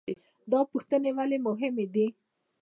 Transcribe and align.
دا 0.51 0.59
پوښتنې 0.71 1.11
ولې 1.17 1.37
مهمې 1.47 1.85
دي؟ 1.93 2.07